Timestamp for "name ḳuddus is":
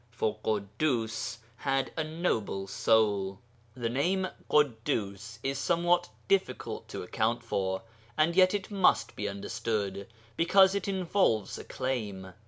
3.87-5.59